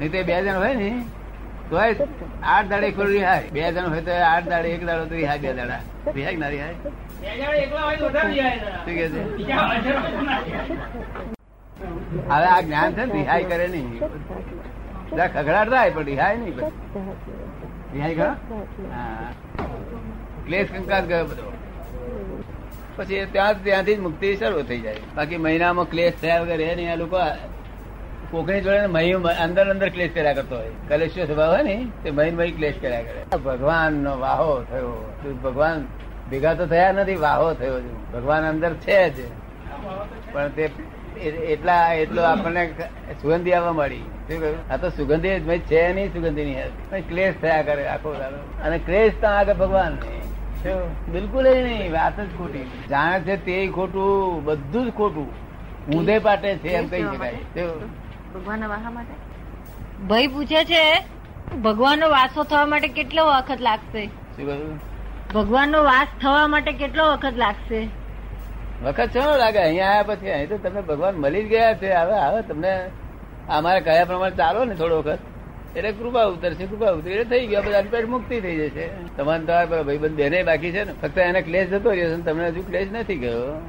નહીં 0.00 0.10
તે 0.12 0.22
બે 0.30 0.34
જણ 0.42 0.58
હોય 0.62 0.74
ને. 0.80 0.90
તો 1.70 1.74
આઠ 1.82 2.66
દાડે 2.70 2.88
ખોલ 2.98 3.08
રિહાય. 3.16 3.50
બે 3.52 3.60
જણ 3.72 3.88
હોય 3.94 4.02
તો 4.08 4.12
આઠ 4.30 4.48
દાડે 4.54 4.68
એક 4.74 4.82
દાડો 4.90 5.04
તો 5.12 5.14
રિહાય 5.20 5.38
બે 5.44 5.50
દાડા. 5.60 5.80
રિહાય 6.16 6.36
ના 6.36 6.48
રિહાય. 6.48 6.74
હવે 12.30 12.46
આ 12.46 12.60
જ્ઞાન 12.60 12.90
છે 12.92 13.04
ને 13.04 13.12
રિહાય 13.12 13.44
કરે 13.52 13.66
નહીં. 13.68 13.88
ખગડાટ 15.34 15.68
થાય 15.70 15.90
પણ 15.90 16.04
રિહાય 16.12 16.36
નહીં 16.36 16.54
પછી. 17.98 18.14
રિહાય 18.14 18.32
ખરો 18.32 20.00
ક્લેશ 20.46 20.72
કંકાસ 20.72 21.04
ગયો 21.04 21.24
બધો. 21.24 21.52
પછી 22.96 23.26
ત્યાં 23.32 23.62
ત્યાંથી 23.62 23.94
જ 23.94 23.98
મુક્તિ 23.98 24.36
શરૂ 24.36 24.62
થઈ 24.62 24.80
જાય. 24.80 24.96
બાકી 25.16 25.36
મહિનામાં 25.36 25.90
ક્લેશ 25.90 26.12
થયા 26.20 26.40
વગર 26.40 26.56
રહે 26.56 26.74
નહીં. 26.74 26.92
આ 26.92 26.94
લોકો 26.94 27.16
કોકણી 28.30 28.60
જોડે 28.60 28.86
મહી 28.86 29.12
અંદર 29.12 29.70
અંદર 29.70 29.88
ક્લેશ 29.88 30.14
કર્યા 30.14 30.32
કરતો 30.32 30.56
હોય. 30.56 30.70
કલેશ્વર 30.88 31.24
સ્વભાવ 31.24 31.50
હોય 31.50 31.62
ને 31.62 31.86
તે 32.02 32.10
મહી 32.10 32.30
મહી 32.30 32.52
ક્લેશ 32.52 32.74
કર્યા 32.80 33.02
કરે. 33.02 33.36
ભગવાન 33.36 33.92
નો 33.92 34.18
વાહો 34.18 34.62
થયો. 34.62 35.14
ભગવાન 35.44 35.86
ભેગા 36.30 36.54
તો 36.54 36.66
થયા 36.66 36.92
નથી 36.92 37.16
વાહો 37.16 37.54
થયો 37.54 37.80
ભગવાન 38.12 38.42
અંદર 38.42 38.74
છે 38.74 39.10
જ. 39.10 39.28
પણ 40.32 40.48
તે 40.48 40.62
એ- 40.62 41.07
એટલા 41.52 41.80
એટલો 41.94 42.22
આપણને 42.22 42.62
સુગંધી 43.22 43.52
આવવા 43.52 43.72
મળી. 43.72 44.04
શું 44.28 44.40
કહ્યું? 44.40 44.72
આ 44.72 44.76
તો 44.76 44.88
સુગંધી 44.90 45.58
છે 45.70 45.82
નહીં 45.92 46.12
સુગંધી 46.12 46.44
નહીં 46.44 46.90
પણ 46.90 47.00
ક્લેશ 47.08 47.34
થયા 47.42 47.62
કરે 47.62 47.84
આખો 47.88 48.14
દાડો. 48.14 48.40
અને 48.64 48.78
ક્લેશ 48.86 49.12
તો 49.20 49.28
આગળ 49.28 49.54
ભગવાન 49.54 49.98
બિલકુલ 51.12 51.46
એ 51.46 51.54
નહીં 51.64 51.92
વાત 51.92 52.16
જ 52.20 52.30
ખોટી. 52.38 52.64
જાણે 52.90 53.20
છે 53.20 53.36
તે 53.44 53.56
ખોટું 53.74 54.44
બધું 54.44 54.86
જ 54.86 54.94
ખોટું. 54.96 55.28
ઊંધે 55.96 56.16
પાટે 56.18 56.48
છે 56.56 56.68
એમ 56.78 56.88
કહી 56.88 57.02
શકાય. 57.02 57.34
શું? 57.54 57.68
ભાઈ 60.08 60.26
પૂછે 60.26 60.64
છે 60.64 60.82
ભગવાનનો 61.62 62.08
વાસો 62.08 62.44
થવા 62.44 62.66
માટે 62.66 62.88
કેટલો 62.88 63.22
વખત 63.26 63.60
લાગશે? 63.60 64.02
ભગવાનનો 65.34 65.78
વાસ 65.84 66.08
થવા 66.22 66.46
માટે 66.46 66.72
કેટલો 66.72 67.04
વખત 67.12 67.36
લાગશે? 67.36 67.80
વખત 68.84 69.08
છો 69.16 69.36
લાગે? 69.36 69.58
અહીંયા 69.58 69.90
આવ્યા 69.90 70.02
પછી 70.02 70.30
અહીં 70.30 70.48
તો 70.48 70.56
તમને 70.58 70.80
ભગવાન 70.80 71.14
મળી 71.14 71.44
જ 71.44 71.48
ગયા 71.48 71.74
છે. 71.74 71.90
હવે 71.92 72.16
હવે 72.26 72.42
તમને. 72.42 72.72
અમારે 73.48 73.80
કયા 73.80 74.04
પ્રમાણે 74.04 74.36
ચાલો 74.36 74.64
ને 74.64 74.74
થોડો 74.74 74.98
વખત? 74.98 75.18
એટલે 75.76 75.92
કૃપા 75.92 76.24
ઉતરશે, 76.24 76.66
કૃપા 76.66 76.90
ઉતરી 76.90 77.12
એટલે 77.12 77.24
થઈ 77.24 77.46
ગયો. 77.46 77.62
બધા 77.62 77.82
પેટ 77.90 78.08
મુક્તિ 78.08 78.40
થઈ 78.40 78.56
જશે. 78.56 78.88
તમારે 79.16 79.44
તમારા 79.44 79.82
ભાઈ 79.82 79.98
બંધ 79.98 80.14
બેને 80.14 80.42
બાકી 80.42 80.72
છે 80.72 80.84
ને. 80.84 80.92
ફક્ત 81.02 81.18
એને 81.18 81.40
ક્લેશ 81.42 81.68
જતો 81.68 81.90
રહ્યો 81.90 82.10
છે 82.16 82.22
તમને 82.22 82.48
હજુ 82.48 82.62
ક્લેશ 82.62 82.88
નથી 82.92 83.16
ગયો. 83.16 83.60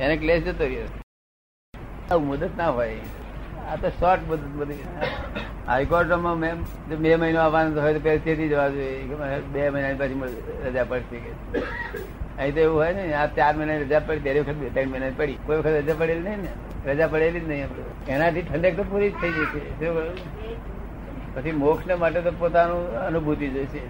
એને 0.00 0.16
ક્લેશ 0.16 0.42
જતો 0.42 0.64
રહ્યો 0.64 0.88
આવું 2.10 2.26
મુદત 2.26 2.56
ના 2.56 2.68
હોય. 2.68 2.98
આ 3.70 3.76
તો 3.76 3.88
શોર્ટ 3.88 4.28
મુદત 4.28 4.44
બધી. 4.56 4.84
હાઈકોર્ટમાં 5.66 6.36
મેમ 6.36 6.64
બે 6.98 7.16
મહિનો 7.16 7.40
આવવાનું 7.40 7.82
હોય 7.82 7.94
તો 7.94 8.00
પહેલા 8.00 8.24
તેથી 8.24 8.48
જવા 8.48 8.68
જોઈએ. 8.68 9.02
બે 9.52 9.70
મહિના 9.70 9.96
પછી 9.98 10.36
રજા 10.66 10.84
પડશે 10.84 11.16
કે. 11.16 11.32
અહીં 12.38 12.54
તો 12.54 12.60
એવું 12.60 12.76
હોય 12.76 12.92
ને, 12.92 13.14
આ 13.14 13.26
ચાર 13.26 13.56
મહિના 13.56 13.76
રજા 13.76 14.00
પડી, 14.00 14.18
ત્યારે 14.18 14.40
વખત 14.40 14.52
બે 14.52 14.68
ત્રણ 14.68 14.88
મહિના 14.88 15.06
પડી. 15.16 15.38
કોઈ 15.46 15.56
વખત 15.56 15.68
રજા 15.68 15.94
પડેલી 15.98 16.20
નહીં 16.20 16.38
ને? 16.38 16.48
રજા 16.90 17.06
પડેલી 17.06 17.40
જ 17.40 17.48
નહીં 17.48 17.64
આપણે. 17.64 18.12
એનાથી 18.12 18.42
ઠંડક 18.42 18.76
તો 18.76 18.82
પૂરી 18.82 19.10
જ 19.10 19.14
થઈ 19.14 19.30
જશે. 19.30 19.58
શું 19.58 19.96
પછી 21.34 21.52
મોક્ષ 21.52 21.98
માટે 21.98 22.20
તો 22.20 22.30
પોતાનું 22.30 22.90
અનુભૂતિ 22.90 23.48
જશે? 23.48 23.80